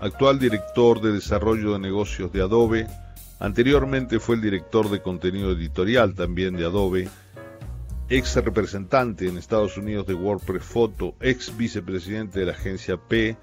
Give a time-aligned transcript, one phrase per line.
[0.00, 2.86] actual director de desarrollo de negocios de Adobe.
[3.38, 7.08] Anteriormente fue el director de contenido editorial también de Adobe,
[8.08, 13.36] ex representante en Estados Unidos de WordPress Photo, ex vicepresidente de la agencia P,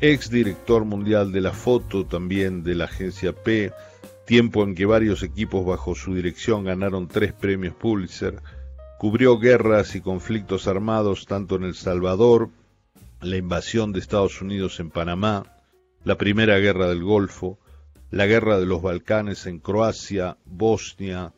[0.00, 3.72] ex director mundial de la foto también de la agencia P,
[4.26, 8.40] tiempo en que varios equipos bajo su dirección ganaron tres premios Pulitzer,
[8.98, 12.50] cubrió guerras y conflictos armados tanto en El Salvador,
[13.20, 15.44] la invasión de Estados Unidos en Panamá,
[16.04, 17.58] la Primera Guerra del Golfo,
[18.10, 21.32] la Guerra de los Balcanes en Croacia, Bosnia,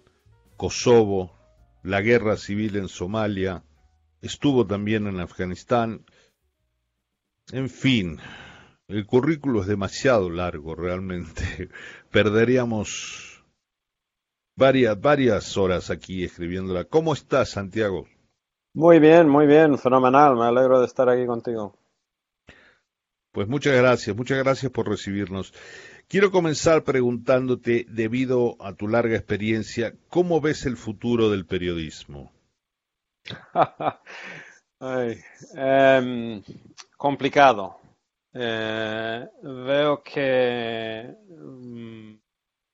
[0.57, 1.37] Kosovo,
[1.83, 3.65] la Guerra Civil en Somalia,
[4.21, 6.05] estuvo también en Afganistán.
[7.51, 8.19] En fin,
[8.89, 11.69] el currículo es demasiado largo realmente.
[12.11, 13.45] Perderíamos
[14.57, 16.85] varias, varias horas aquí escribiéndola.
[16.85, 18.07] ¿Cómo estás, Santiago?
[18.75, 20.37] Muy bien, muy bien, fenomenal.
[20.37, 21.75] Me alegro de estar aquí contigo.
[23.33, 25.55] Pues muchas gracias, muchas gracias por recibirnos.
[26.07, 32.31] Quiero comenzar preguntándote, debido a tu larga experiencia, ¿cómo ves el futuro del periodismo?
[35.55, 36.43] Em,
[36.97, 37.79] complicado.
[38.35, 42.15] Eh, veo que mm,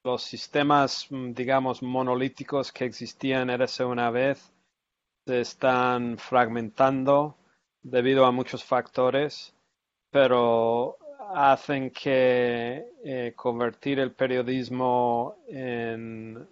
[0.05, 4.51] los sistemas, mm, digamos, monolíticos que existían hace una vez
[5.27, 7.37] se están fragmentando
[7.83, 9.55] debido a muchos factores
[10.11, 10.97] pero
[11.35, 16.47] hacen que eh, convertir el periodismo en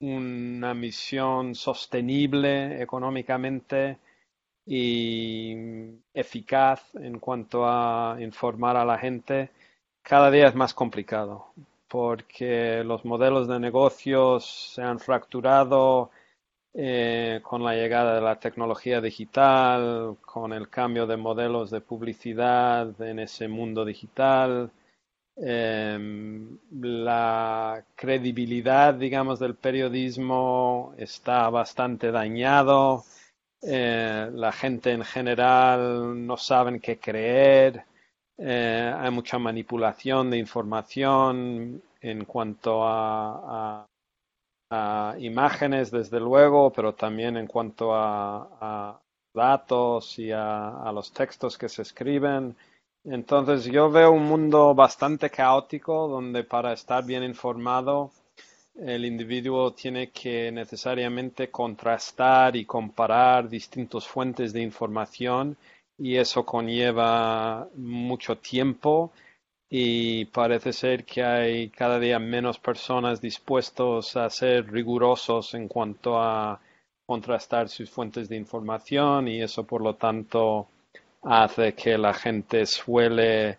[0.00, 3.98] una misión sostenible económicamente
[4.66, 5.54] y
[6.14, 9.50] eficaz en cuanto a informar a la gente,
[10.02, 11.52] cada día es más complicado
[11.88, 16.10] porque los modelos de negocios se han fracturado,
[16.80, 23.00] eh, con la llegada de la tecnología digital, con el cambio de modelos de publicidad
[23.02, 24.70] en ese mundo digital,
[25.36, 33.02] em, la credibilidad, digamos, del periodismo está bastante dañado.
[33.60, 37.84] Eh, la gente en general no saben qué creer.
[38.38, 43.88] Eh, hay mucha manipulación de información en cuanto a a
[45.18, 49.00] imágenes, desde luego, pero también en cuanto a,
[49.34, 52.56] datos y a, los textos que se escriben.
[53.04, 58.10] Entonces yo veo un mundo bastante caótico donde para estar bien informado
[58.78, 65.56] el individuo tiene que necesariamente contrastar y comparar distintas fuentes de información
[65.96, 69.10] y eso conlleva mucho tiempo
[69.70, 76.18] y parece ser que hay cada día menos personas dispuestos a ser rigurosos en cuanto
[76.18, 76.60] a
[77.06, 80.68] contrastar sus fuentes de información y eso por lo tanto
[81.22, 83.58] hace que la gente suele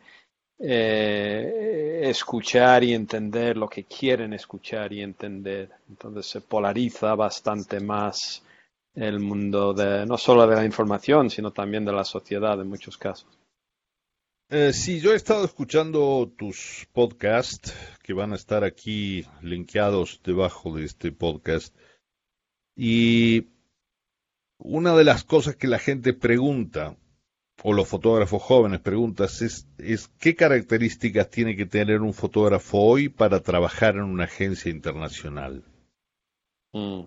[0.59, 5.69] eh, escuchar y entender lo que quieren escuchar y entender.
[5.89, 8.43] Entonces se polariza bastante más
[8.93, 12.97] el mundo de no solo de la información, sino también de la sociedad en muchos
[12.97, 13.38] casos.
[14.51, 17.71] Eh, sí, yo he estado escuchando tus podcasts
[18.01, 21.75] que van a estar aquí linkeados debajo de este podcast.
[22.75, 23.49] Y
[24.57, 26.97] una de las cosas que la gente pregunta,
[27.61, 33.07] o los fotógrafos jóvenes preguntan, es, es qué características tiene que tener un fotógrafo hoy
[33.07, 35.63] para trabajar en una agencia internacional.
[36.73, 37.01] Mm.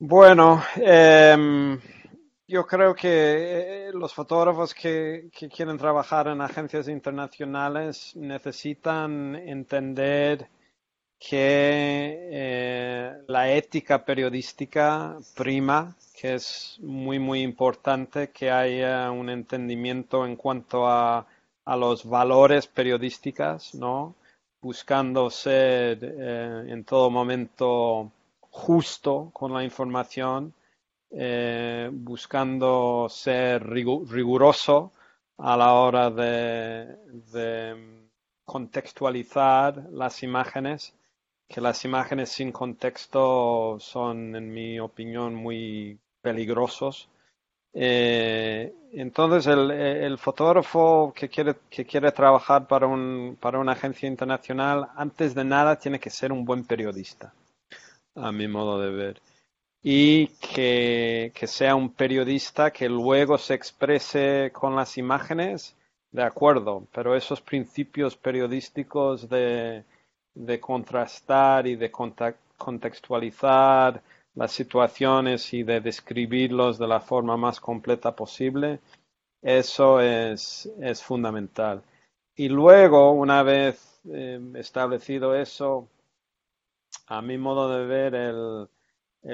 [0.00, 1.78] Bueno, eh,
[2.48, 10.48] yo creo que eh, los fotógrafos que, quieren trabajar en agencias internacionales necesitan entender
[11.18, 20.24] que eh, la ética periodística prima, que es muy, muy importante que haya un entendimiento
[20.26, 21.26] en cuanto a,
[21.78, 24.14] los valores periodísticos, ¿no?
[24.60, 28.12] Buscando ser eh, en todo momento
[28.50, 30.54] justo con la información
[31.18, 34.92] eh, buscando ser riguroso
[35.38, 36.94] a la hora de,
[38.44, 40.94] contextualizar las imágenes,
[41.48, 47.08] que las imágenes sin contexto son, en mi opinión, muy peligrosos.
[47.72, 54.88] Eh, entonces, el, fotógrafo que quiere, que quiere trabajar para, un, para una agencia internacional,
[54.96, 57.32] antes de nada tiene que ser un buen periodista,
[58.14, 59.22] a mi modo de ver.
[59.88, 65.76] Y que, que sea un periodista que luego se exprese con las imágenes,
[66.10, 69.84] de acuerdo, pero esos principios periodísticos de,
[70.34, 71.92] de contrastar y de
[72.56, 74.02] contextualizar
[74.34, 78.80] las situaciones y de describirlos de la forma más completa posible,
[79.40, 81.80] eso es, es fundamental.
[82.34, 85.88] Y luego, una vez eh, establecido eso,
[87.06, 88.68] a mi modo de ver, el,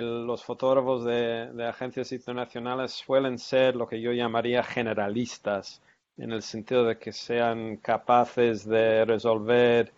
[0.01, 5.83] los fotógrafos de, agencias internacionales suelen ser lo que yo llamaría generalistas,
[6.17, 9.93] en el sentido de que sean capaces de resolver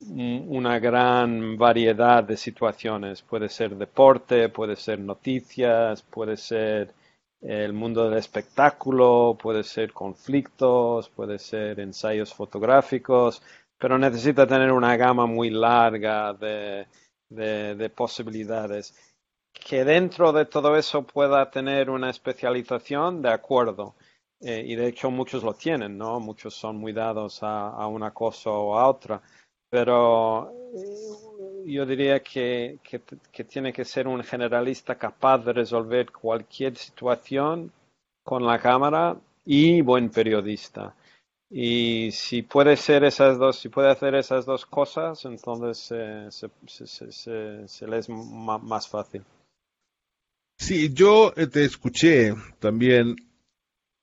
[0.00, 3.22] una gran variedad de situaciones.
[3.22, 6.92] Puede ser deporte, puede ser noticias, puede ser
[7.40, 13.42] el mundo del espectáculo, puede ser conflictos, puede ser ensayos fotográficos,
[13.78, 16.86] pero necesita tener una gama muy larga de,
[17.94, 19.15] posibilidades.
[19.64, 23.94] Que dentro de todo eso pueda tener una especialización, de acuerdo.
[24.40, 26.20] Eh, y de hecho muchos lo tienen, ¿no?
[26.20, 29.20] Muchos son muy dados a, una cosa o a otra
[29.68, 36.76] pero eh, yo diría que, que, tiene que ser un generalista capaz de resolver cualquier
[36.76, 37.72] situación
[38.22, 40.94] con la cámara y buen periodista.
[41.50, 46.50] Y si puede ser esas dos, si puede hacer esas dos cosas, entonces eh, se,
[46.66, 49.24] se, se, le es más fácil.
[50.58, 53.16] Sí, yo te escuché también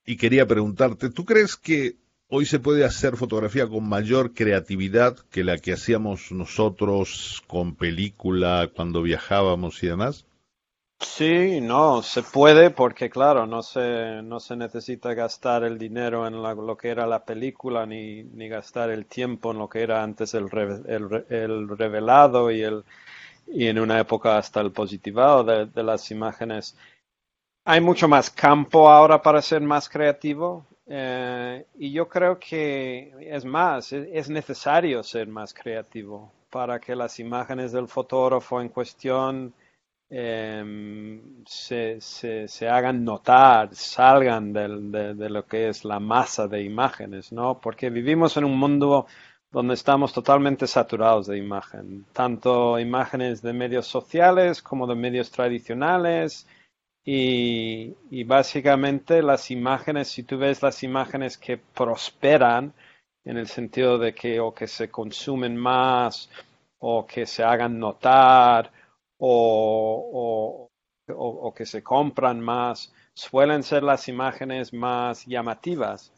[0.05, 1.97] y quería preguntarte, ¿tú crees que
[2.27, 8.69] hoy se puede hacer fotografía con mayor creatividad que la que hacíamos nosotros con película
[8.75, 10.25] cuando viajábamos y demás?
[10.99, 16.41] Sí, no, se puede porque claro, no se, no se necesita gastar el dinero en
[16.41, 20.33] lo que era la película ni, ni, gastar el tiempo en lo que era antes
[20.33, 20.47] el,
[20.87, 22.85] el, revelado y, el,
[23.47, 26.77] y en una época hasta el positivado de, las imágenes.
[27.65, 30.65] Hay mucho más campo ahora para ser más creativo.
[30.85, 37.19] Eh, y yo creo que es más, es, necesario ser más creativo para que las
[37.19, 39.53] imágenes del fotógrafo en cuestión
[40.09, 47.31] em, se, se, hagan notar, salgan de, de, lo que es la masa de imágenes,
[47.31, 47.59] ¿no?
[47.61, 49.07] Porque vivimos en un mundo
[49.53, 56.47] donde estamos totalmente saturados de imagen, tanto imágenes de medios sociales como de medios tradicionales,
[57.05, 62.73] y, básicamente las imágenes, si tú ves las imágenes que prosperan,
[63.25, 66.29] en el sentido de que o que se consumen más
[66.79, 68.71] o que se hagan notar
[69.17, 70.69] o,
[71.07, 76.11] o, que se compran más, suelen ser las imágenes más llamativas.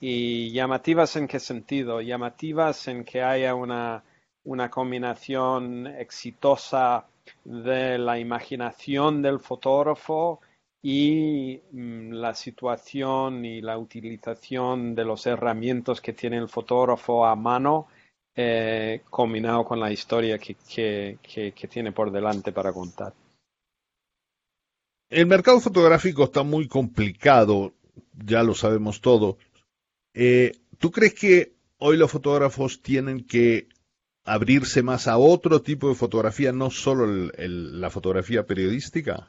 [0.00, 2.00] ¿Y llamativas en qué sentido?
[2.00, 4.04] Llamativas en que haya una,
[4.44, 7.06] una combinación exitosa
[7.44, 10.40] de la imaginación del fotógrafo
[10.82, 17.34] y mm, la situación y la utilización de los herramientas que tiene el fotógrafo a
[17.34, 17.88] mano
[18.34, 21.18] eh, combinado con la historia que,
[21.68, 23.12] tiene por delante para contar.
[25.10, 27.72] El mercado fotográfico está muy complicado,
[28.24, 29.38] ya lo sabemos todo.
[30.20, 33.68] Eh, ¿Tú crees que hoy los fotógrafos tienen que
[34.24, 39.28] abrirse más a otro tipo de fotografía, no solo la fotografía periodística?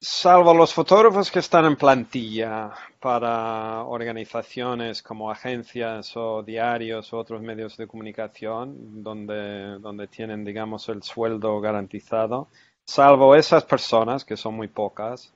[0.00, 7.40] Salvo los fotógrafos que están en plantilla para organizaciones como agencias o diarios o otros
[7.40, 12.48] medios de comunicación donde, donde tienen, digamos, el sueldo garantizado,
[12.84, 15.32] salvo esas personas, que son muy pocas,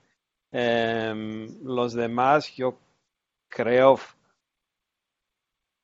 [0.51, 2.77] em, los demás yo
[3.55, 3.97] creo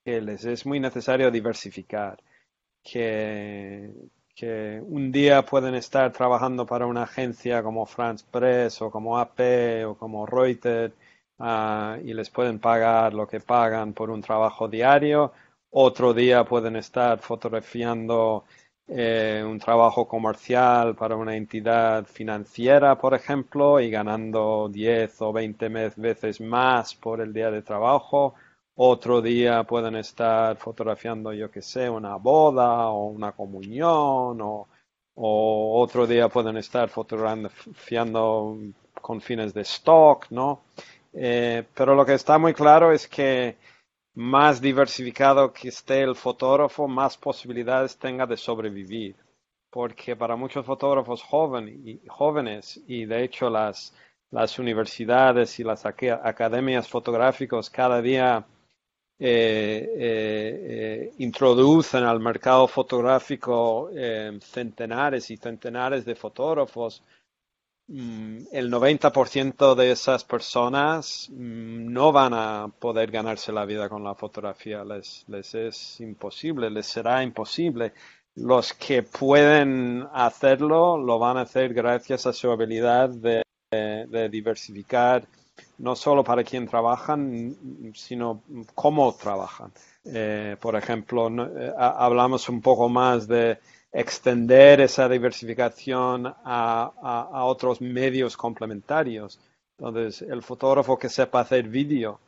[0.04, 2.22] que les es muy necesario diversificar,
[2.84, 3.90] que,
[4.88, 9.96] un día pueden estar trabajando para una agencia como France Press o como AP o
[9.96, 10.94] como Reuters
[11.40, 15.32] ah, y les pueden pagar lo que pagan por un trabajo diario.
[15.70, 18.46] Otro día pueden estar fotografiando
[18.94, 25.70] eh, un trabajo comercial para una entidad financiera, por ejemplo, y ganando 10 o 20
[25.96, 28.36] veces más por el día de trabajo
[28.76, 34.68] otro día pueden estar fotografiando, yo que sé, una boda o una comunión o,
[35.16, 38.58] otro día pueden estar fotografiando
[39.02, 40.62] con fines de stock, ¿no?
[41.14, 43.58] Eh, pero lo que está muy claro es que
[44.22, 49.16] más diversificado que esté el fotógrafo, más posibilidades tenga de sobrevivir.
[49.70, 53.94] Porque para muchos fotógrafos jóvenes y de hecho las,
[54.60, 58.46] universidades y las academias fotográficas cada día
[59.18, 63.90] eh, eh, introducen al mercado fotográfico
[64.42, 67.02] centenares y centenares de fotógrafos,
[67.94, 74.16] el 90% de esas personas mm, no van a poder ganarse la vida con la
[74.16, 77.94] fotografía, les, es imposible, les será imposible.
[78.36, 83.44] Los que pueden hacerlo lo van a hacer gracias a su habilidad de,
[84.30, 85.26] diversificar
[85.78, 87.56] no solo para quién trabajan,
[87.94, 88.42] sino
[88.74, 89.72] cómo trabajan.
[90.06, 93.60] Eh, por ejemplo, eh, hablamos un poco más de
[93.92, 99.40] extender esa diversificación a, otros medios complementarios.
[99.78, 102.20] Entonces, el fotógrafo que sepa hacer vídeo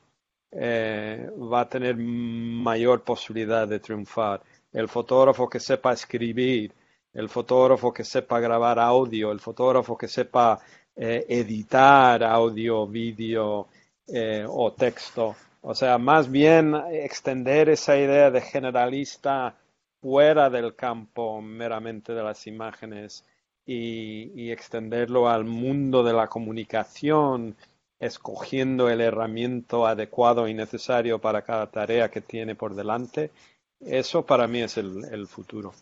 [0.52, 4.42] eh, va a tener mayor posibilidad de triunfar.
[4.72, 6.74] El fotógrafo que sepa escribir,
[7.14, 10.60] el fotógrafo que sepa grabar audio, el fotógrafo que sepa
[10.96, 13.68] eh, editar audio, vídeo
[14.08, 15.36] eh, o texto.
[15.62, 19.56] O sea, más bien extender esa idea de generalista
[20.04, 23.24] fuera del campo meramente de las imágenes
[23.66, 27.56] y, extenderlo al mundo de la comunicación,
[28.00, 33.32] escogiendo el herramienta adecuado y necesario para cada tarea que tiene por delante,
[33.80, 35.74] eso para mí es el, futuro.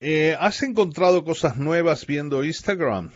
[0.00, 3.10] Eh, ¿Has encontrado cosas nuevas viendo Instagram?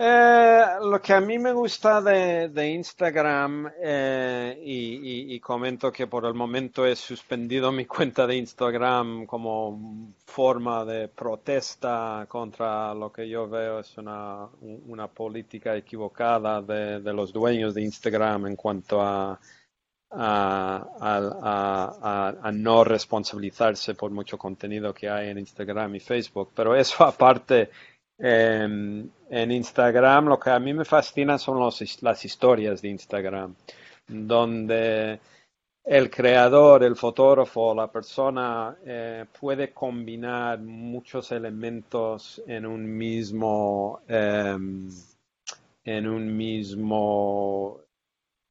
[0.00, 6.34] Eh, lo que a mí me gusta de, Instagram, eh, y, comento que por el
[6.34, 13.48] momento he suspendido mi cuenta de Instagram como forma de protesta contra lo que yo
[13.48, 14.48] veo es una,
[15.12, 19.36] política equivocada de, los dueños de Instagram en cuanto a,
[20.12, 20.90] a,
[22.54, 26.52] no responsabilizarse por mucho contenido que hay en Instagram y Facebook.
[26.54, 27.70] Pero eso aparte
[28.18, 33.54] en Instagram lo que a mí me fascina son las historias de Instagram,
[34.06, 35.20] donde
[35.84, 44.90] el creador, el fotógrafo, la persona eh, puede combinar muchos elementos en un mismo em,
[45.84, 47.80] en un mismo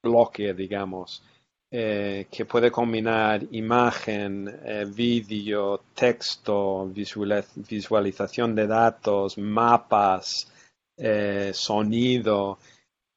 [0.01, 1.21] bloque, digamos.
[1.69, 10.49] Eh, que puede combinar imagen, eh, vídeo, texto, visualización de datos, mapas,
[10.95, 12.57] eh, sonido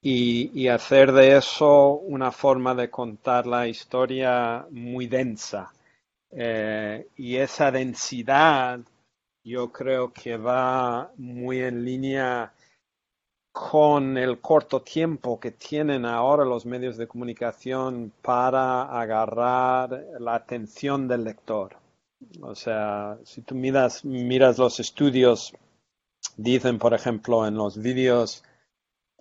[0.02, 5.72] y, hacer de eso una forma de contar la historia muy densa.
[7.16, 8.80] y esa densidad
[9.44, 12.52] yo creo que va muy en línea
[13.52, 21.08] con el corto tiempo que tienen ahora los medios de comunicación para agarrar la atención
[21.08, 21.76] del lector.
[22.42, 24.04] O sea, si tú miras,
[24.58, 25.52] los estudios,
[26.36, 28.44] dicen, por ejemplo, en los vídeos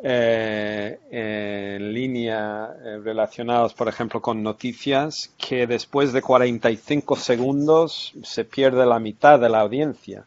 [0.01, 8.45] eh, en línea eh, relacionados, por ejemplo, con noticias, que después de 45 segundos se
[8.45, 10.25] pierde la mitad de la audiencia.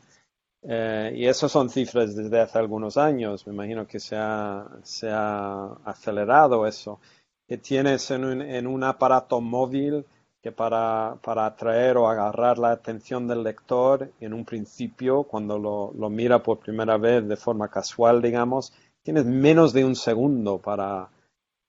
[0.64, 3.46] Eh, y eso son cifras desde hace algunos años.
[3.46, 7.00] Me imagino que se ha, se ha acelerado eso.
[7.46, 10.06] Que tienes en un, aparato móvil
[10.40, 15.92] que para, para, atraer o agarrar la atención del lector, en un principio, cuando lo,
[15.92, 21.10] lo mira por primera vez de forma casual, digamos, tienes menos de un segundo para,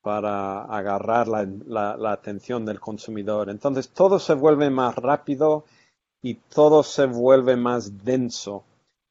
[0.01, 1.45] para agarrar la,
[1.97, 3.49] la atención del consumidor.
[3.49, 5.65] Entonces todo se vuelve más rápido
[6.21, 8.63] y todo se vuelve más denso.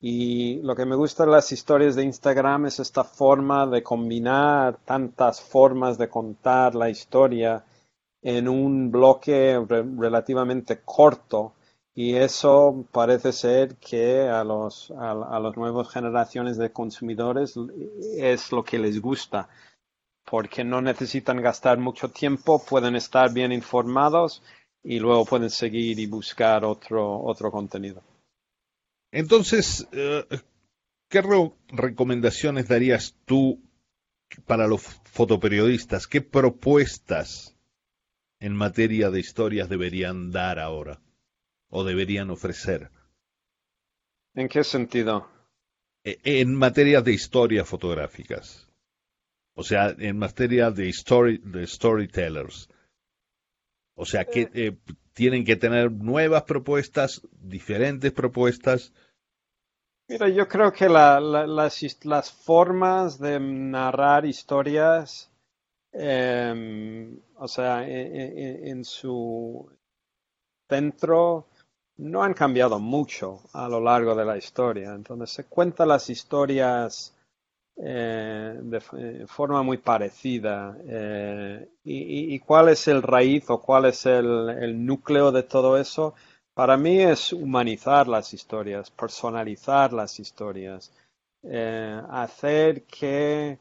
[0.05, 4.79] Y lo que me gusta de las historias de Instagram es esta forma de combinar
[4.85, 7.65] tantas formas de contar la historia
[8.21, 11.55] en un bloque relativamente corto.
[11.95, 17.55] Y eso parece ser que a los a, las nuevas generaciones de consumidores
[18.17, 19.49] es lo que les gusta,
[20.29, 24.43] porque no necesitan gastar mucho tiempo, pueden estar bien informados
[24.83, 28.03] y luego pueden seguir y buscar otro, otro contenido.
[29.13, 30.25] Entonces, eh,
[31.09, 31.23] ¿qué
[31.69, 33.63] recomendaciones darías tú
[34.47, 36.07] para los fotoperiodistas?
[36.07, 37.55] ¿Qué propuestas
[38.41, 41.01] en materia de historias deberían dar ahora
[41.69, 42.91] o deberían ofrecer?
[44.35, 45.29] ¿En qué sentido?
[46.03, 48.67] E, en materia de historias fotográficas.
[49.55, 52.71] O sea, en materia de, story, de storytellers.
[53.95, 54.79] O sea, que eh.
[55.13, 58.93] Tienen que tener nuevas propuestas, diferentes propuestas,
[60.13, 65.31] Mira, yo creo que las, formas de narrar historias,
[65.91, 69.71] em, o sea, e, e, e, en, su
[70.69, 71.47] centro,
[71.97, 74.93] no han cambiado mucho a lo largo de la historia.
[74.93, 77.15] Entonces se cuentan las historias
[77.77, 80.77] eh, de forma muy parecida.
[81.85, 86.15] Y, cuál es el raíz o cuál es el, núcleo de todo eso?
[86.55, 90.93] Para mí es humanizar las historias, personalizar las historias,
[91.43, 93.59] hacer que,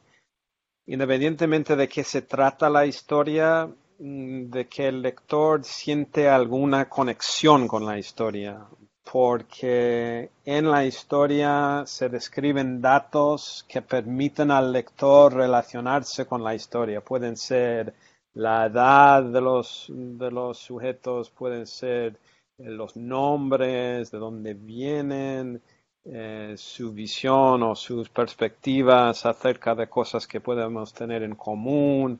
[0.85, 7.67] independientemente de qué se trata la historia, mm, de que el lector siente alguna conexión
[7.67, 8.67] con la historia,
[9.11, 17.01] porque en la historia se describen datos que permiten al lector relacionarse con la historia.
[17.01, 17.93] Pueden ser
[18.33, 22.19] la edad de los, de los sujetos, pueden ser
[22.57, 25.61] eh, los nombres, de dónde vienen,
[26.05, 32.17] eh, su visión o sus perspectivas acerca de cosas que podemos tener en común.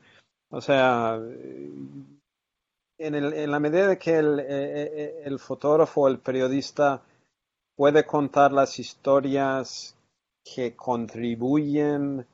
[0.50, 1.18] O sea,
[3.02, 7.02] en, la medida de que el, eh, eh, el fotógrafo el periodista
[7.76, 9.96] puede contar las historias
[10.44, 12.26] que contribuyen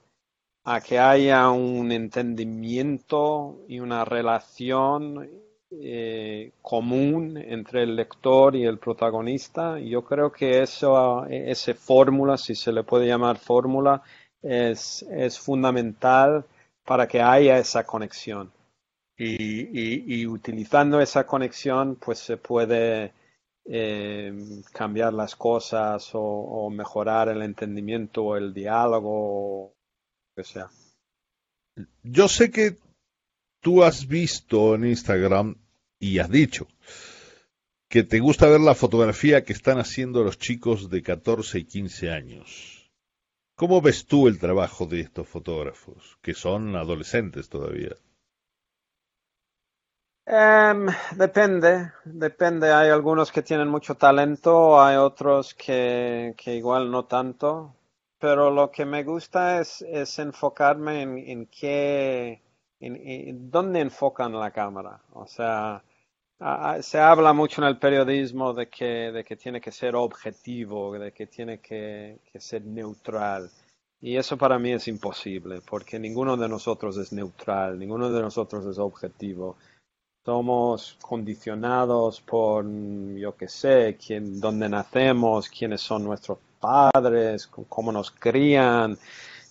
[0.64, 5.28] a que haya un entendimiento y una relación
[5.70, 9.78] eh, común entre el lector y el protagonista.
[9.78, 14.02] Yo creo que eso, esa fórmula, si se le puede llamar fórmula,
[14.42, 16.44] es, es fundamental
[16.84, 18.50] para que haya esa conexión
[19.18, 23.12] y, utilizando esa conexión pues se puede
[23.64, 24.32] eh,
[24.72, 29.74] cambiar las cosas o, mejorar el entendimiento o el diálogo
[30.36, 30.70] que sea.
[32.02, 32.76] Yo sé que
[33.60, 35.56] tú has visto en Instagram
[35.98, 36.68] y has dicho
[37.88, 42.10] que te gusta ver la fotografía que están haciendo los chicos de 14 y 15
[42.10, 42.92] años.
[43.54, 47.96] ¿Cómo ves tú el trabajo de estos fotógrafos, que son adolescentes todavía?
[50.30, 52.70] Em, depende, depende.
[52.70, 57.74] Hay algunos que tienen mucho talento, hay otros que, igual no tanto.
[58.18, 62.42] Pero lo que me gusta es, es enfocarme en, qué,
[62.78, 65.00] en, dónde enfocan la cámara.
[65.14, 65.82] O sea,
[66.82, 71.12] se habla mucho en el periodismo de que, de que tiene que ser objetivo, de
[71.12, 73.50] que tiene que, que ser neutral.
[74.00, 78.66] Y eso para mí es imposible, porque ninguno de nosotros es neutral, ninguno de nosotros
[78.66, 79.56] es objetivo
[80.28, 82.62] somos condicionados por,
[83.16, 88.98] yo qué sé, quién, dónde nacemos, quiénes son nuestros padres, cómo nos crían,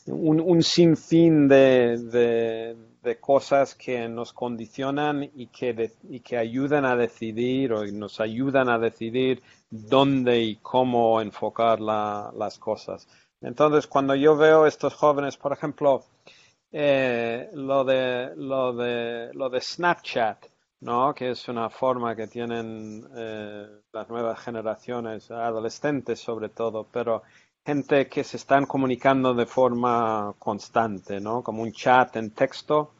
[0.05, 7.73] un, sinfín de, de, cosas que nos condicionan y que, y que ayudan a decidir
[7.73, 13.07] o nos ayudan a decidir dónde y cómo enfocar las cosas.
[13.41, 16.03] Entonces, cuando yo veo estos jóvenes, por ejemplo,
[16.71, 20.45] eh, lo, de, lo, de, lo de Snapchat,
[20.81, 21.13] ¿no?
[21.13, 27.23] que es una forma que tienen eh, las nuevas generaciones, adolescentes sobre todo, pero
[27.65, 31.43] gente que se están comunicando de forma constante, ¿no?
[31.43, 32.93] como un chat en texto,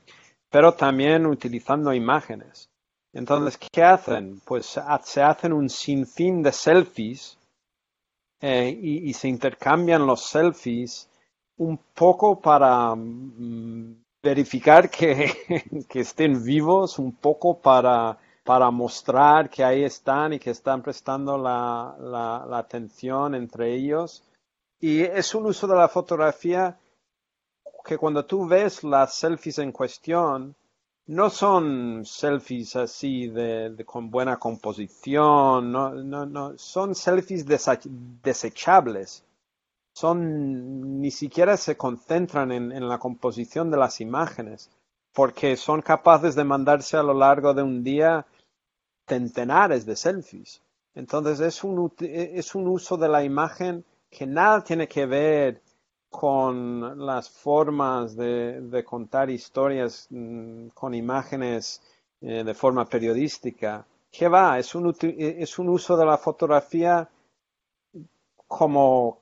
[0.49, 2.69] pero también utilizando imágenes.
[3.13, 4.41] Entonces, ¿qué hacen?
[4.45, 7.37] Pues se hacen un sinfín de selfies
[8.39, 11.09] eh, y, se intercambian los selfies
[11.57, 19.83] un poco para mm, verificar que, estén vivos un poco para, para mostrar que ahí
[19.83, 24.23] están y que están prestando la, atención entre ellos.
[24.79, 26.77] Y es un uso de la fotografía
[27.85, 30.55] que cuando tú ves las selfies en cuestión,
[31.07, 37.45] no son selfies así de, con buena composición, no, no, no, son selfies
[38.21, 39.23] desechables
[39.97, 44.69] son ni siquiera se concentran en, la composición de las imágenes,
[45.11, 48.27] porque son capaces de mandarse a lo largo de un día
[49.07, 50.61] centenares de selfies.
[50.93, 55.63] Entonces es un, es un uso de la imagen que nada tiene que ver
[56.11, 61.81] con las formas de, contar historias mm, con imágenes
[62.21, 63.83] eh, de forma periodística.
[64.11, 64.59] ¿Qué va?
[64.59, 67.09] Es un, es un uso de la fotografía
[68.47, 69.21] como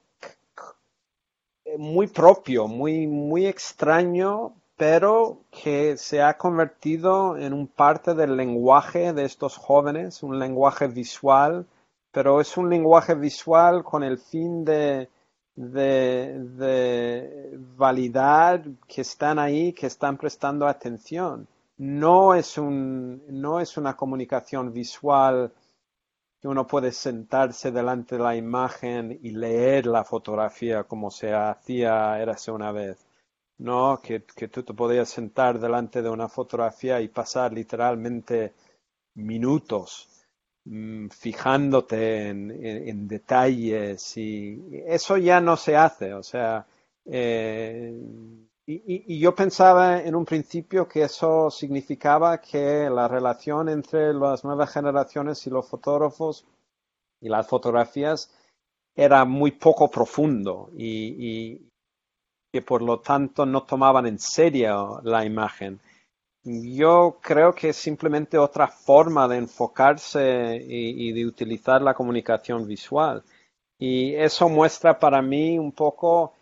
[1.77, 9.13] muy propio, muy, muy extraño, pero que se ha convertido en un parte del lenguaje
[9.13, 11.65] de estos jóvenes, un lenguaje visual,
[12.11, 15.09] pero es un lenguaje visual con el fin de,
[15.55, 21.47] de, de validar que están ahí, que están prestando atención.
[21.77, 25.51] No es, un, no es una comunicación visual
[26.47, 32.51] uno puede sentarse delante de la imagen y leer la fotografía como se hacía érase
[32.51, 32.97] una vez.
[33.57, 38.53] No, que, que tú te podías sentar delante de una fotografía y pasar literalmente
[39.15, 40.09] minutos
[40.65, 46.13] mm, fijándote en, detalles y eso ya no se hace.
[46.13, 46.65] O sea,
[47.07, 47.93] Eh,
[48.67, 54.71] y, yo pensaba en un principio que eso significaba que la relación entre las nuevas
[54.71, 56.45] generaciones y los fotógrafos
[57.21, 58.31] y las fotografías
[58.95, 61.69] era muy poco profundo y,
[62.51, 65.79] que por lo tanto no tomaban en serio la imagen.
[66.43, 73.23] Yo creo que es simplemente otra forma de enfocarse y, de utilizar la comunicación visual.
[73.77, 76.33] Y eso muestra para mí un poco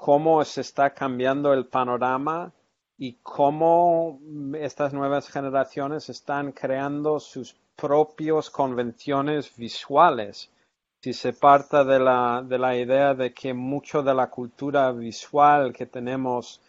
[0.00, 2.54] cómo se está cambiando el panorama
[2.96, 4.18] y cómo
[4.58, 10.50] estas nuevas generaciones están creando sus propias convenciones visuales.
[11.02, 15.74] Si se parta de la, de la idea de que mucho de la cultura visual
[15.74, 16.62] que tenemos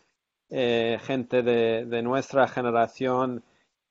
[0.50, 3.44] eh, gente de, de, nuestra generación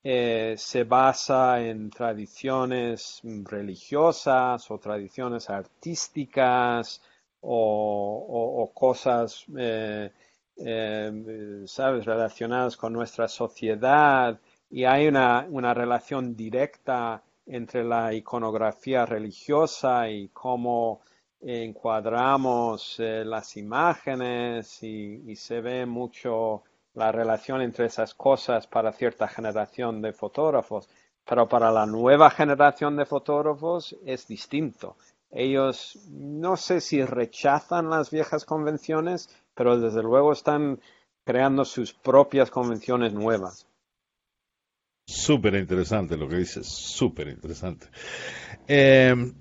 [0.05, 7.01] eh, se basa en tradiciones religiosas o tradiciones artísticas
[7.43, 10.11] o, cosas, eh,
[10.57, 14.39] eh, ¿sabes?, relacionadas con nuestra sociedad
[14.71, 21.01] y hay una, una relación directa entre la iconografía religiosa y cómo
[21.41, 29.27] encuadramos eh, las imágenes y, se ve mucho la relación entre esas cosas para cierta
[29.29, 30.89] generación de fotógrafos,
[31.25, 34.97] pero para la nueva generación de fotógrafos es distinto
[35.31, 40.81] ellos no sé si rechazan las viejas convenciones, pero desde luego están
[41.25, 43.67] creando sus propias convenciones nuevas.
[45.07, 47.89] Súper interesante lo que dices, súper interesante.
[48.67, 49.35] Em,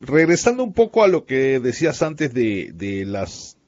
[0.00, 3.58] regresando un poco a lo que decías antes de, de, las,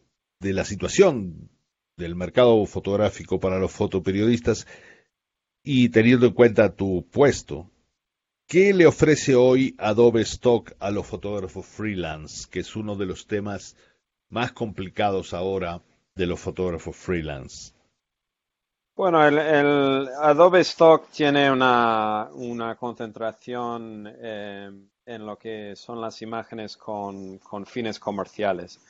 [0.40, 1.51] de la situación
[1.97, 4.66] del mercado fotográfico para los fotoperiodistas
[5.62, 7.71] y teniendo en cuenta tu puesto,
[8.49, 13.27] ¿Qué le ofrece hoy Adobe Stock a los fotógrafos freelance, que es uno de los
[13.27, 13.77] temas
[14.31, 15.83] más complicados ahora
[16.15, 17.75] de los fotógrafos freelance?
[18.97, 22.31] Bueno, el, Adobe Stock tiene una,
[22.81, 24.71] concentración eh,
[25.05, 28.81] en lo que son las imágenes con fines comerciales.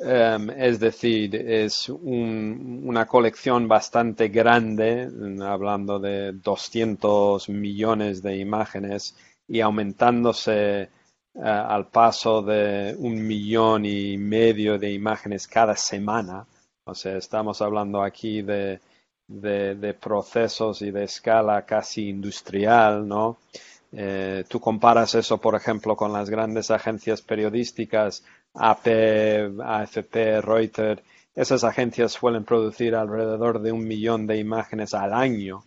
[0.00, 5.08] Em, es decir, es una colección bastante grande,
[5.42, 9.16] hablando de 200 millones de imágenes
[9.48, 10.88] y aumentándose eh,
[11.34, 16.46] al paso de un millón y medio de imágenes cada semana.
[16.84, 18.80] O sea, estamos hablando aquí de,
[19.26, 23.38] de, procesos y de escala casi industrial, ¿no?
[23.92, 28.22] Eh, tú comparas eso, por ejemplo, con las grandes agencias periodísticas
[28.58, 28.88] AP,
[29.62, 31.02] AFP, Reuters,
[31.34, 35.64] esas agencias suelen producir alrededor de un millón de imágenes al año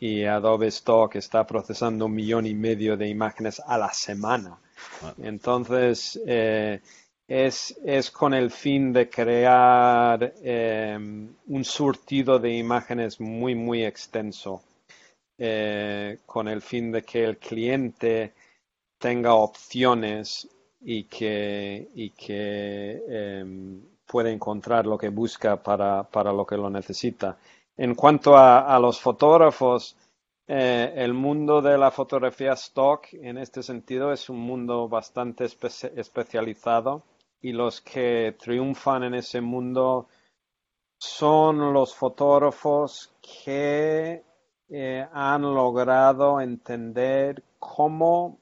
[0.00, 4.58] y Adobe Stock está procesando un millón y medio de imágenes a la semana.
[5.02, 5.12] Ah.
[5.22, 6.80] Entonces, eh,
[7.28, 14.62] es, es, con el fin de crear em, un surtido de imágenes muy, muy extenso,
[15.36, 18.32] eh, con el fin de que el cliente
[18.98, 20.48] tenga opciones
[20.80, 26.70] y que, y que em, puede encontrar lo que busca para, para, lo que lo
[26.70, 27.36] necesita.
[27.76, 29.96] En cuanto a, los fotógrafos,
[30.46, 37.02] eh, el mundo de la fotografía stock en este sentido es un mundo bastante especializado
[37.40, 40.08] y los que triunfan en ese mundo
[40.98, 43.12] son los fotógrafos
[43.44, 44.22] que
[44.68, 48.38] eh, han logrado entender cómo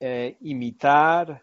[0.00, 1.42] eh, imitar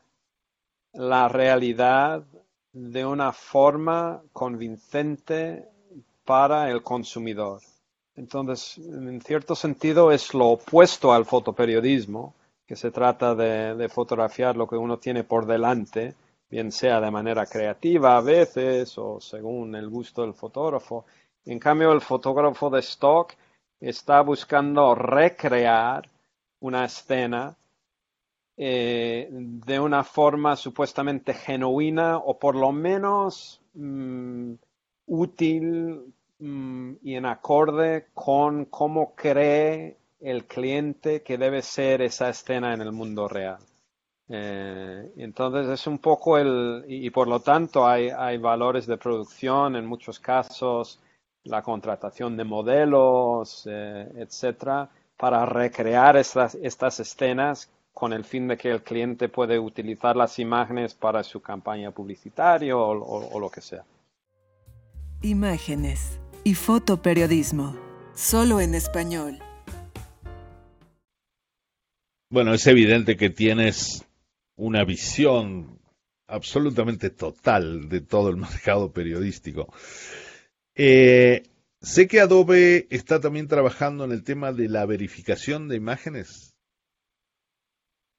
[0.94, 2.24] la realidad
[2.72, 5.68] de una forma convincente
[6.26, 7.62] para el consumidor.
[8.16, 12.36] Entonces, en cierto sentido, es lo opuesto al fotoperiodismo,
[12.66, 16.16] que se trata de, fotografiar lo que uno tiene por delante,
[16.50, 21.06] bien sea de manera creativa a veces o según el gusto del fotógrafo.
[21.46, 23.34] En cambio, el fotógrafo de stock
[23.80, 26.10] está buscando recrear
[26.60, 27.56] una escena
[28.66, 34.54] eh, de una forma supuestamente genuina o por lo menos mm,
[35.08, 42.74] útil mm, y en acorde con cómo cree el cliente que debe ser esa escena
[42.74, 43.60] en el mundo real.
[44.30, 49.86] Eh, entonces es un poco el, y, por lo tanto hay, valores de producción, en
[49.86, 51.02] muchos casos
[51.44, 57.70] la contratación de modelos, eh, etcétera, para recrear estas, estas escenas
[58.04, 62.76] con el fin de que el cliente puede utilizar las imágenes para su campaña publicitaria
[62.76, 63.86] o, lo que sea.
[65.22, 67.78] Imágenes y fotoperiodismo,
[68.14, 69.40] solo en español.
[72.30, 74.06] Bueno, es evidente que tienes
[74.58, 75.80] una visión
[76.28, 79.74] absolutamente total de todo el mercado periodístico.
[80.76, 81.44] Eh,
[81.80, 86.53] sé que Adobe está también trabajando en el tema de la verificación de imágenes.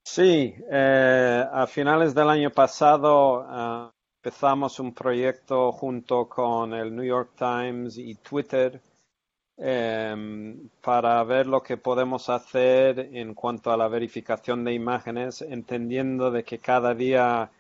[0.07, 3.91] Sí, eh, a finales del año pasado ah,
[4.23, 8.81] empezamos un proyecto junto con el New York Times y Twitter
[9.57, 16.31] em, para ver lo que podemos hacer en cuanto a la verificación de imágenes, entendiendo
[16.31, 17.51] de que cada día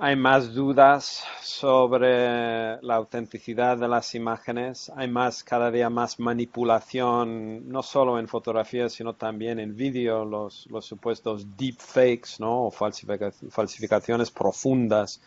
[0.00, 7.68] hay más dudas sobre la autenticidad de las imágenes, hay más, cada día más manipulación,
[7.68, 12.70] no solo en fotografías, sino también en vídeo, los, los supuestos deepfakes, ¿no?
[12.70, 15.20] Falsificaciones profundas,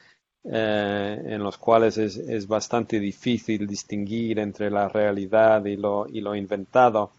[0.45, 6.21] eh, en los cuales es, es, bastante difícil distinguir entre la realidad y lo, y
[6.21, 7.11] lo inventado.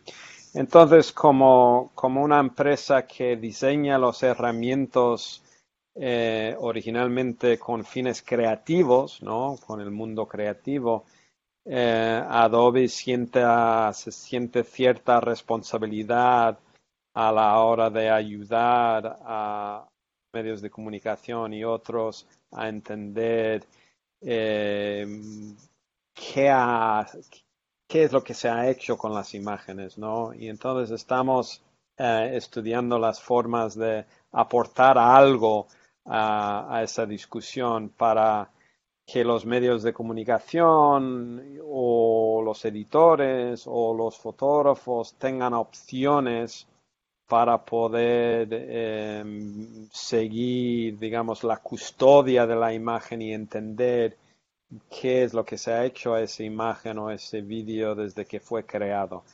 [0.55, 5.43] Entonces, como, como una empresa que diseña los herramientas
[5.95, 9.57] eh, originalmente con fines creativos, ¿no?
[9.67, 11.05] Con el mundo creativo,
[11.67, 13.43] eh, Adobe siente,
[13.93, 16.59] se siente cierta responsabilidad
[17.15, 19.87] a la hora de ayudar a
[20.33, 23.67] medios de comunicación y otros a entender
[24.23, 25.07] eh,
[26.15, 26.51] qué,
[27.87, 30.33] qué, es lo que se ha hecho con las imágenes, ¿no?
[30.33, 31.63] Y entonces estamos
[31.99, 35.69] estudiando las formas de aportar algo
[36.05, 38.51] a, esa discusión para
[39.07, 46.67] que los medios de comunicación o los editores o los fotógrafos tengan opciones
[47.27, 54.17] para poder em, seguir, digamos, la custodia de la imagen y entender
[54.91, 58.41] qué es lo que se ha hecho a esa imagen o ese vídeo desde que
[58.41, 59.25] fue creado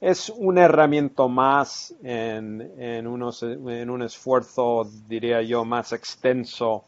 [0.00, 6.84] es una herramienta más en, un esfuerzo, diría yo, más extenso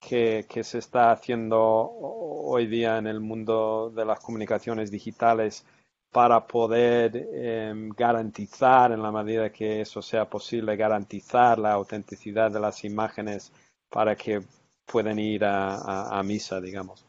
[0.00, 5.66] que, que, se está haciendo hoy día en el mundo de las comunicaciones digitales
[6.10, 12.60] para poder em, garantizar, en la medida que eso sea posible, garantizar la autenticidad de
[12.60, 13.52] las imágenes
[13.90, 14.42] para que
[14.86, 17.05] puedan ir a misa, digamos.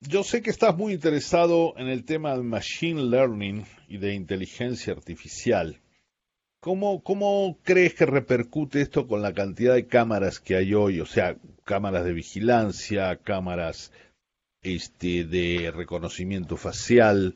[0.00, 4.92] Yo sé que estás muy interesado en el tema de Machine Learning y de inteligencia
[4.92, 5.80] artificial.
[6.60, 11.00] ¿Cómo, ¿Cómo crees que repercute esto con la cantidad de cámaras que hay hoy?
[11.00, 13.90] O sea, cámaras de vigilancia, cámaras
[14.62, 17.34] este, de reconocimiento facial,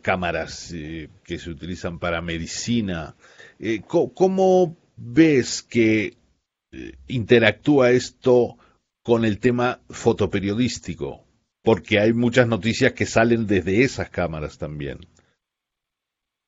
[0.00, 3.16] cámaras eh, que se utilizan para medicina.
[3.58, 6.16] Eh, ¿cómo, ves que
[6.72, 8.56] eh, interactúa esto
[9.02, 11.27] con el tema fotoperiodístico?
[11.68, 15.00] Porque hay muchas noticias que salen desde esas cámaras también.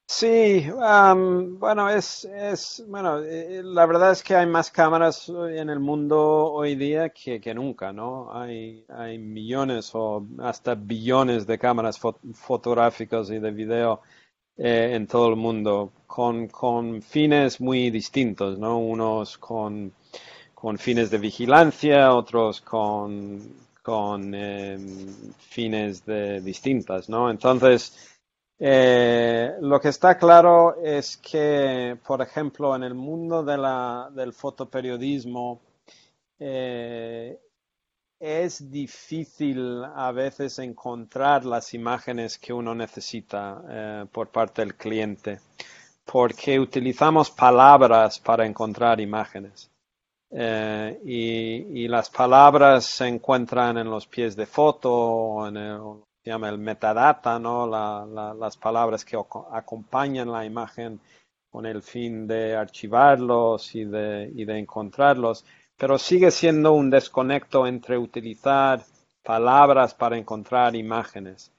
[0.09, 5.79] Sí, bueno, es, es, bueno, eh, la verdad es que hay más cámaras en el
[5.79, 8.33] mundo hoy día que, que nunca, ¿no?
[8.33, 12.01] Hay, hay millones o hasta billones de cámaras
[12.33, 14.01] fotográficas y de video
[14.57, 18.79] eh, en todo el mundo con, con fines muy distintos, ¿no?
[18.79, 19.93] Unos con,
[20.55, 27.31] con fines de vigilancia, otros con, con em, fines de, distintas, ¿no?
[27.31, 28.11] Entonces,
[28.59, 35.61] eh, lo que está claro es que, por ejemplo, en el mundo del fotoperiodismo,
[36.39, 37.39] eh,
[38.21, 45.41] es difícil a veces encontrar las imágenes que uno necesita eh, por parte del cliente,
[46.05, 49.71] porque utilizamos palabras para encontrar imágenes.
[50.33, 55.81] Eh, y, las palabras se encuentran en los pies de foto, en el,
[56.23, 57.67] se llama el metadata, ¿no?
[57.67, 59.19] las palabras que
[59.53, 61.01] acompañan la imagen
[61.51, 65.45] con el fin de archivarlos y de, y de encontrarlos,
[65.77, 68.85] pero sigue siendo un desconecto entre utilizar
[69.25, 71.53] palabras para encontrar imágenes.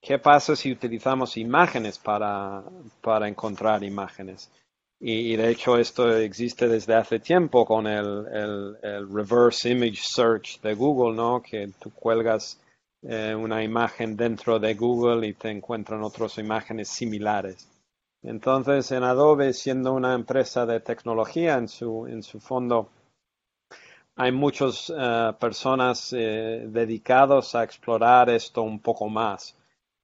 [0.00, 2.62] ¿Qué pasa si utilizamos imágenes para,
[3.00, 4.50] para encontrar imágenes?
[5.04, 10.74] Y, de hecho esto existe desde hace tiempo con el, el, reverse image search de
[10.74, 11.42] Google, ¿no?
[11.42, 12.60] Que tú cuelgas
[13.02, 17.68] eh, una imagen dentro de Google y te encuentran otras imágenes similares.
[18.22, 22.88] Entonces, en Adobe, siendo una empresa de tecnología en su, en su fondo,
[24.14, 29.56] hay muchas eh, personas eh, dedicados a explorar esto un poco más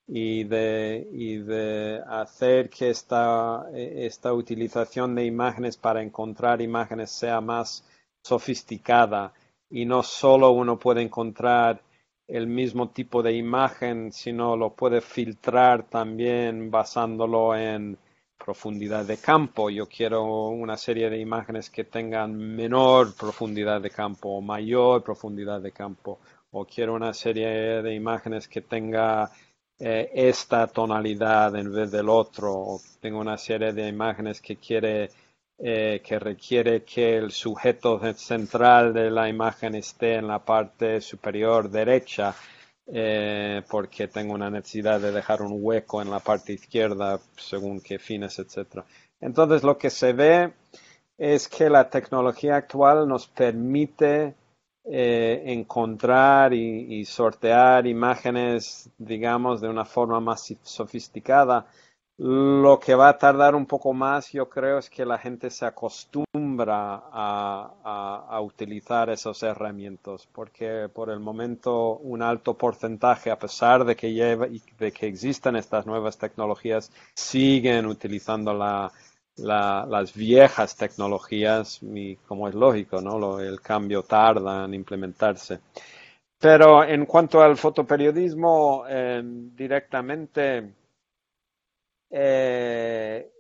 [0.08, 7.42] y de, y de hacer que esta, esta utilización de imágenes para encontrar imágenes sea
[7.42, 7.84] más
[8.22, 9.34] sofisticada
[9.68, 11.82] y no solo uno puede encontrar
[12.26, 17.98] el mismo tipo de imagen, sino lo puede filtrar también basándolo en
[18.38, 19.68] profundidad de campo.
[19.68, 25.60] Yo quiero una serie de imágenes que tengan menor profundidad de campo o mayor profundidad
[25.60, 26.18] de campo.
[26.50, 29.30] O quiero una serie de imágenes que tenga
[29.80, 32.80] eh, esta tonalidad en vez del otro.
[33.00, 35.10] Tengo una serie de imágenes que quiere
[35.60, 41.68] eh, que requiere que el sujeto central de la imagen esté en la parte superior
[41.68, 42.32] derecha
[42.86, 47.98] eh, porque tengo una necesidad de dejar un hueco en la parte izquierda según qué
[47.98, 48.84] fines, etc.
[49.20, 50.52] Entonces lo que se ve
[51.18, 54.34] es que la tecnología actual nos permite
[54.90, 61.66] eh, encontrar y, sortear imágenes, digamos, de una forma más sofisticada.
[62.16, 65.66] Lo que va a tardar un poco más, yo creo, es que la gente se
[65.66, 73.94] acostumbra a, utilizar esos herramientas, porque por el momento un alto porcentaje, a pesar de
[73.94, 74.46] que, lleva,
[74.78, 78.52] de que existen estas nuevas tecnologías, siguen utilizando
[79.38, 83.40] las viejas tecnologías y como es lógico, ¿no?
[83.40, 85.60] el cambio tarda en implementarse.
[86.38, 90.72] Pero en cuanto al fotoperiodismo, eh, directamente
[92.10, 93.30] eh,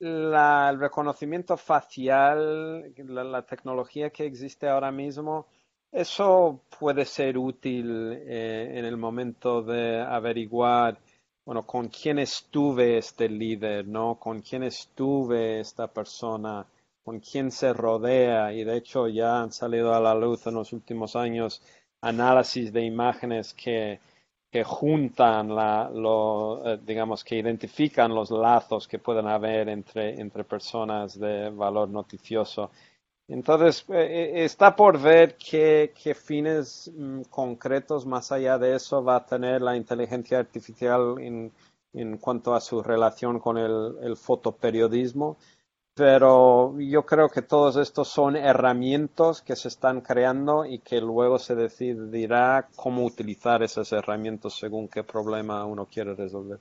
[0.00, 5.46] el reconocimiento facial, la, tecnología que existe ahora mismo,
[5.92, 10.98] eso puede ser útil eh, en el momento de averiguar,
[11.46, 14.16] bueno, con quién estuve este líder, ¿no?
[14.16, 16.66] Con quién estuve esta persona,
[17.02, 18.52] con quién se rodea.
[18.52, 21.62] Y de hecho ya han salido a la luz en los últimos años
[22.02, 24.00] análisis de imágenes que
[24.50, 30.44] que juntan, la, lo, eh, digamos, que identifican los lazos que pueden haber entre, entre
[30.44, 32.70] personas de valor noticioso.
[33.28, 33.94] Entonces, eh,
[34.36, 39.62] eh, está por ver qué, fines mm, concretos más allá de eso va a tener
[39.62, 41.52] la inteligencia artificial en,
[41.92, 45.36] en cuanto a su relación con el, fotoperiodismo
[45.94, 51.38] pero yo creo que todos estos son herramientas que se están creando y que luego
[51.38, 56.58] se decidirá cómo utilizar esas herramientas según qué problema uno quiere resolver.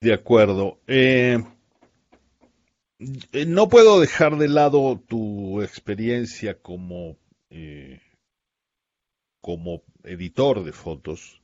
[0.00, 0.78] De acuerdo.
[0.86, 1.36] Eh,
[3.46, 7.16] no puedo dejar de lado tu experiencia como,
[7.50, 8.00] eh,
[9.40, 11.42] como editor de fotos,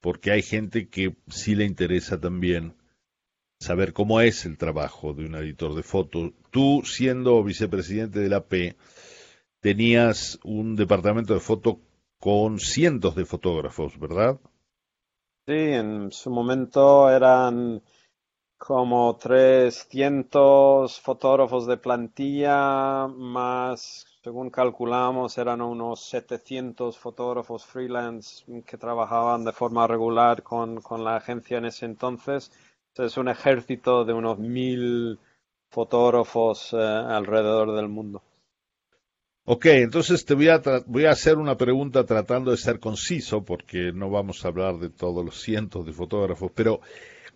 [0.00, 2.74] porque hay gente que sí le interesa también
[3.60, 6.32] saber cómo es el trabajo de un editor de fotos.
[6.50, 8.76] Tú, siendo vicepresidente de la P,
[9.60, 11.80] tenías un departamento de foto
[12.20, 14.38] con cientos de fotógrafos, ¿verdad?
[15.46, 17.82] Sí, en su momento eran
[18.58, 29.44] como 300 fotógrafos de plantilla, más, según calculamos, eran unos 700 fotógrafos freelance que trabajaban
[29.44, 32.52] de forma regular con, con la agencia en ese entonces
[33.04, 35.18] es un ejército de unos mil
[35.70, 38.22] fotógrafos eh, alrededor del mundo.
[39.44, 43.92] Ok, entonces te voy a, voy a hacer una pregunta tratando de ser conciso, porque
[43.94, 46.80] no vamos a hablar de todos los cientos de fotógrafos, pero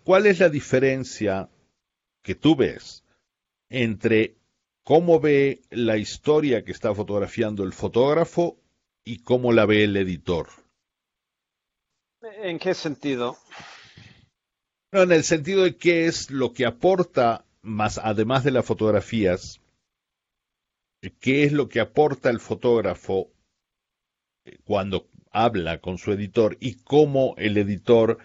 [0.03, 1.49] ¿cuál es la diferencia
[2.21, 3.03] que tú ves
[3.69, 4.35] entre
[4.83, 8.57] cómo ve la historia que está fotografiando el fotógrafo
[9.03, 10.49] y cómo la ve el editor?
[12.21, 13.37] ¿En qué sentido?
[15.01, 19.59] en el sentido de qué es lo que aporta, más además de las fotografías,
[21.19, 23.31] qué es lo que aporta el fotógrafo
[24.45, 28.19] eh, cuando habla con su editor y cómo el editor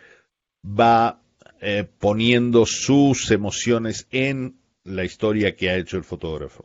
[0.63, 1.23] va
[1.61, 6.65] eh, poniendo sus emociones en la historia que ha hecho el fotógrafo.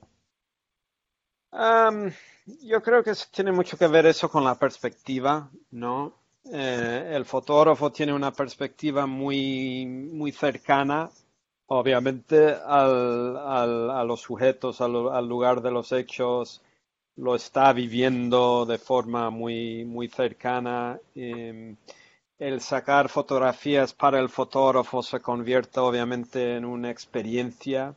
[2.62, 6.14] yo creo que tiene mucho que ver eso con la perspectiva, ¿no?
[6.52, 11.10] Eh, el fotógrafo tiene una perspectiva muy, muy cercana,
[11.68, 16.62] obviamente, a los sujetos, al, lugar de los hechos,
[17.16, 21.00] lo está viviendo de forma muy, muy cercana.
[21.16, 21.78] Em,
[22.40, 27.96] el sacar fotografías para el fotógrafo se convierte obviamente en una experiencia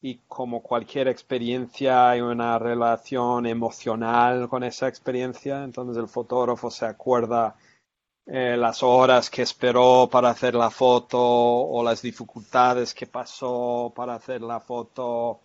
[0.00, 6.86] y como cualquier experiencia hay una relación emocional con esa experiencia, entonces el fotógrafo se
[6.86, 7.56] acuerda
[8.26, 14.14] eh, las horas que esperó para hacer la foto o las dificultades que pasó para
[14.16, 15.40] hacer la foto,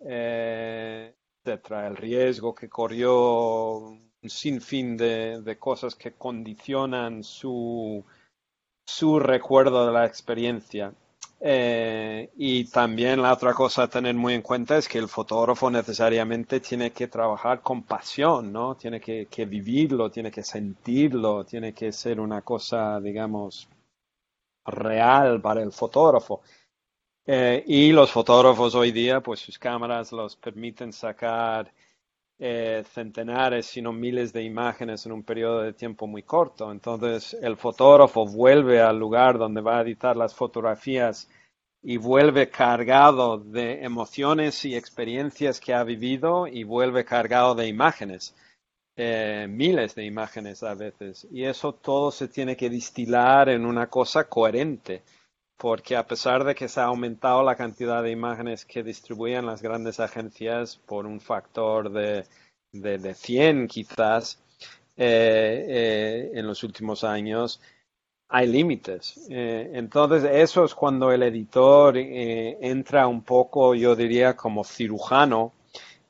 [0.00, 1.14] eh,
[1.44, 3.96] etcétera, el riesgo que corrió,
[4.28, 8.04] sinfín de, de cosas que condicionan su,
[8.84, 10.92] su recuerdo de la experiencia.
[11.44, 15.68] Eh, y también la otra cosa a tener muy en cuenta es que el fotógrafo
[15.70, 18.76] necesariamente tiene que trabajar con pasión, ¿no?
[18.76, 23.68] Tiene que, vivirlo, tiene que sentirlo, tiene que ser una cosa, digamos,
[24.64, 26.42] real para el fotógrafo.
[27.26, 31.72] Eh, y los fotógrafos hoy día, pues sus cámaras los permiten sacar
[32.38, 36.72] eh, centenares, si no miles de imágenes en un periodo de tiempo muy corto.
[36.72, 41.28] Entonces el fotógrafo vuelve al lugar donde va a editar las fotografías
[41.82, 48.34] y vuelve cargado de emociones y experiencias que ha vivido y vuelve cargado de imágenes,
[48.96, 51.26] eh, miles de imágenes a veces.
[51.30, 55.02] Y eso todo se tiene que distilar en una cosa coherente
[55.62, 59.62] porque a pesar de que se ha aumentado la cantidad de imágenes que distribuyen las
[59.62, 62.24] grandes agencias por un factor de,
[62.72, 64.42] de, 100 quizás
[64.96, 67.60] eh, eh, en los últimos años,
[68.28, 69.28] hay límites.
[69.30, 75.52] Eh, entonces, eso es cuando el editor entra un poco, yo diría, como cirujano,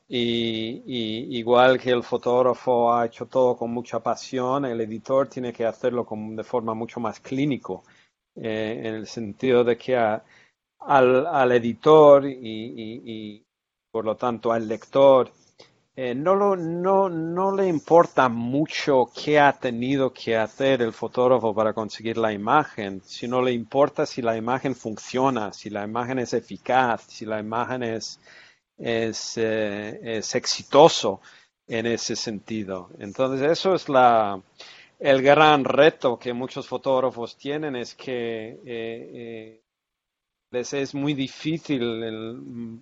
[0.09, 5.53] y, y, igual que el fotógrafo ha hecho todo con mucha pasión, el editor tiene
[5.53, 7.83] que hacerlo de forma mucho más clínico
[8.35, 10.23] eh, en el sentido de que al,
[10.79, 13.45] al, editor y,
[13.91, 15.31] por lo tanto al lector
[15.95, 21.53] eh, no, lo, no, no le importa mucho qué ha tenido que hacer el fotógrafo
[21.53, 26.33] para conseguir la imagen, sino le importa si la imagen funciona, si la imagen es
[26.33, 28.19] eficaz, si la imagen es,
[28.77, 31.21] es, eh, es exitoso
[31.67, 32.89] en ese sentido.
[32.97, 34.41] Entonces, eso es la,
[35.03, 39.63] el gran reto que muchos fotógrafos tienen es que eh, eh,
[40.49, 42.79] les es muy difícil, en el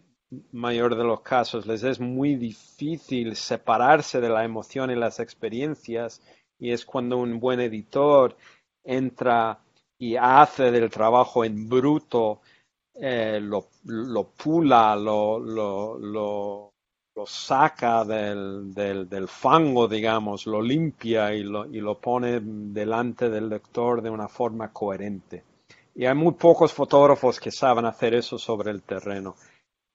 [0.52, 6.22] mayor de los casos, les es muy difícil separarse de la emoción y las experiencias
[6.60, 8.38] y es cuando un buen editor
[8.84, 9.60] entra
[9.98, 12.42] y hace del trabajo en bruto,
[12.94, 13.68] eh, lo,
[14.38, 16.71] pula, lo lo
[17.26, 24.02] saca del, del, fango, digamos, lo limpia y lo, y lo pone delante del lector
[24.02, 25.44] de una forma coherente.
[25.96, 29.36] Y hay muy pocos fotógrafos que saben hacer eso sobre el terreno.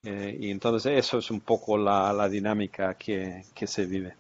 [0.03, 4.15] Eh, y entonces eso es un poco la, la dinámica que, que, se vive.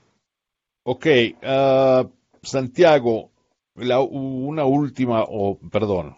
[0.84, 1.06] Ok,
[1.42, 2.08] uh,
[2.42, 3.30] Santiago,
[3.74, 6.16] la, una última, o perdón,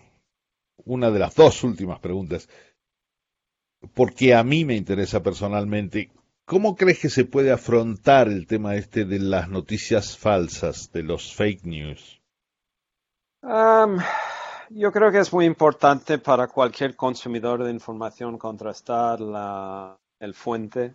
[0.84, 2.48] una de las dos últimas preguntas,
[3.94, 6.10] porque a mí me interesa personalmente,
[6.48, 11.34] ¿Cómo crees que se puede afrontar el tema este de las noticias falsas, de los
[11.36, 12.22] fake news?
[14.70, 20.94] yo creo que es muy importante para cualquier consumidor de información contrastar la, el fuente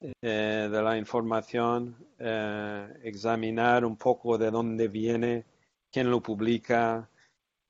[0.00, 5.44] eh, de la información, eh, examinar un poco de dónde viene,
[5.92, 7.08] quién lo publica,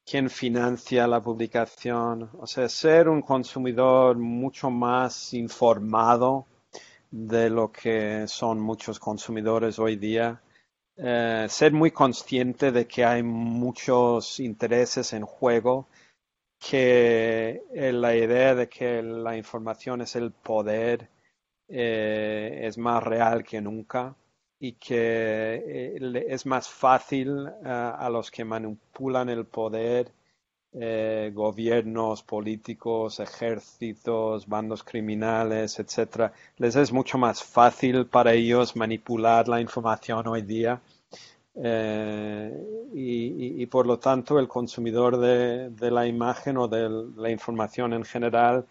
[0.03, 6.47] quién financia la publicación, o sea, ser un consumidor mucho más informado
[7.16, 10.42] de lo que son muchos consumidores hoy día.
[10.98, 15.88] Eh, ser muy consciente de que hay muchos intereses en juego,
[16.58, 21.08] que eh, la idea de que la información es el poder
[21.68, 24.14] eh, es más real que nunca
[24.58, 25.96] y que
[26.28, 30.12] es más fácil a los que manipulan el poder
[30.78, 39.48] eh, gobiernos políticos, ejércitos, bandos criminales, etcétera, les es mucho más fácil para ellos manipular
[39.48, 40.82] la información hoy día.
[41.54, 42.52] Eh,
[42.92, 48.66] y, por lo tanto el consumidor de, la imagen o de la información en general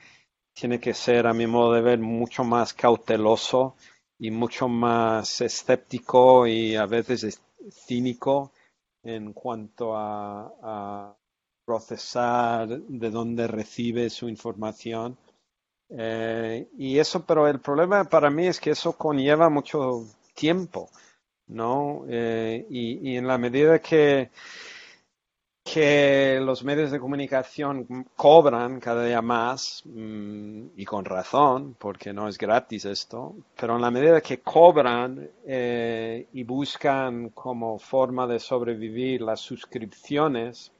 [0.54, 3.76] tiene que ser, a mi modo de ver, mucho más cauteloso
[4.20, 7.42] y mucho más escéptico y a veces
[7.72, 8.52] cínico
[9.04, 11.16] en cuanto a
[11.66, 15.18] procesar de dónde recibe su información.
[15.90, 20.90] Eh, y eso, pero el problema para mí es que eso conlleva mucho tiempo,
[21.48, 22.06] ¿no?
[22.08, 24.32] Eh, y, en la medida que,
[25.64, 32.28] que los medios de comunicación cobran cada día más, mm, y con razón, porque no
[32.28, 38.40] es gratis esto, pero en la medida que cobran eh, y buscan como forma de
[38.40, 40.72] sobrevivir las suscripciones,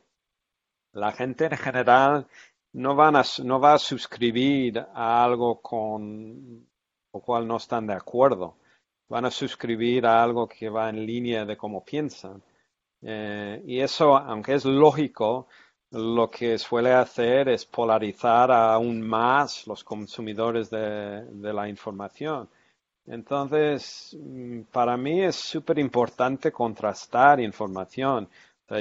[0.96, 2.28] la gente en general
[2.74, 6.68] no, va a suscribir a algo con
[7.14, 8.58] lo cual no están de acuerdo.
[9.10, 12.42] Van a suscribir a algo que va en línea de cómo piensan.
[13.02, 15.48] Eh, y eso, aunque es lógico,
[15.92, 22.50] lo que suele hacer es polarizar aún más los consumidores de, de la información.
[23.06, 28.30] Entonces, mm, para mí es súper importante contrastar información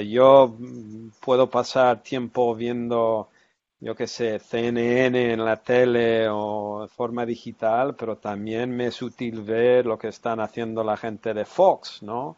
[0.05, 3.29] yo mm, puedo pasar tiempo viendo,
[3.79, 9.01] yo qué sé, CNN en la tele o de forma digital, pero también me es
[9.01, 12.37] útil ver lo que están haciendo la gente de Fox, ¿no?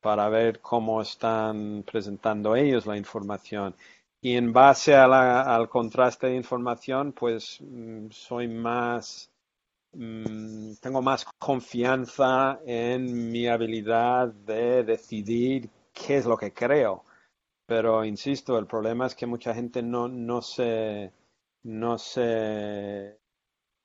[0.00, 3.74] Para ver cómo están presentando ellos la información.
[4.20, 9.30] y en base al contraste de información, pues mm, soy más,
[9.92, 15.70] mm, tengo más confianza en mi habilidad de decidir
[16.06, 17.04] qué es lo que creo.
[17.66, 21.12] Pero insisto, el problema es que mucha gente no, no se,
[21.64, 23.18] no se,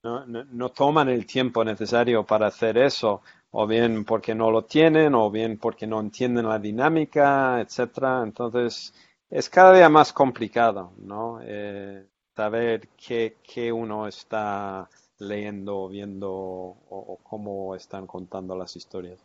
[0.04, 5.16] no, no toman el tiempo necesario para hacer eso, o bien porque no lo tienen,
[5.16, 8.24] o bien porque no entienden la dinámica, etcétera.
[8.24, 8.94] Entonces,
[9.30, 11.40] es cada día más complicado, ¿no?
[11.42, 12.06] Eh,
[12.36, 14.90] saber qué, uno está
[15.20, 19.20] leyendo, viendo o, cómo están contando las historias.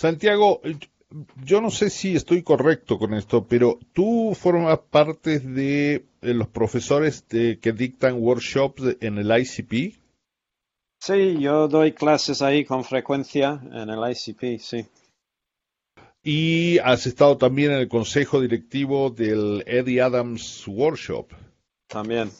[0.00, 0.62] Santiago,
[1.44, 7.22] yo no sé si estoy correcto con esto, pero tú formas parte de, los profesores
[7.28, 10.00] que dictan workshops en el ICP.
[10.98, 14.86] Sí, yo doy clases ahí con frecuencia en el ICP, sí
[16.22, 21.32] y has estado también en el consejo directivo del Eddie Adams Workshop.
[21.88, 22.30] También.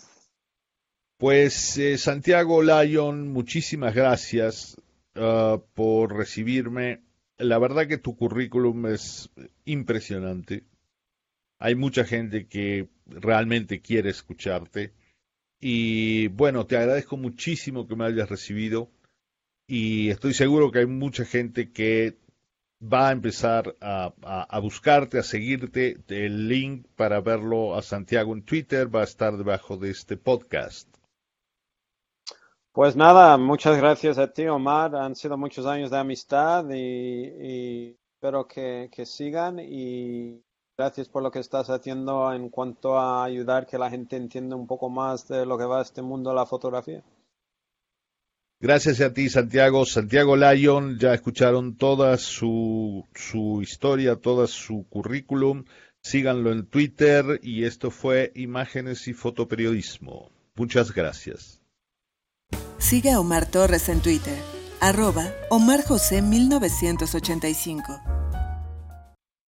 [1.18, 4.80] Pues eh, Santiago Lyon, muchísimas gracias
[5.16, 7.00] uh, por recibirme.
[7.40, 9.30] La verdad que tu currículum es
[9.64, 10.64] impresionante.
[11.58, 14.92] Hay mucha gente que realmente quiere escucharte.
[15.58, 18.90] Y bueno, te agradezco muchísimo que me hayas recibido.
[19.66, 22.18] Y estoy seguro que hay mucha gente que
[22.82, 25.96] va a empezar a, buscarte, a seguirte.
[26.08, 30.88] El link para verlo a Santiago en Twitter va a estar debajo de este podcast.
[32.72, 34.94] Pues nada, muchas gracias a ti, Omar.
[34.94, 40.40] Han sido muchos años de amistad y, espero que, sigan y
[40.78, 44.68] gracias por lo que estás haciendo en cuanto a ayudar que la gente entienda un
[44.68, 47.02] poco más de lo que va este mundo de la fotografía.
[48.60, 49.84] Gracias a ti, Santiago.
[49.84, 55.64] Santiago Lyon, ya escucharon toda su, su historia, toda su currículum.
[56.02, 60.30] Síganlo en Twitter y esto fue Imágenes y Fotoperiodismo.
[60.54, 61.59] Muchas gracias.
[62.80, 64.36] Sigue a Omar Torres en Twitter,
[64.80, 68.19] arroba Omar José 1985.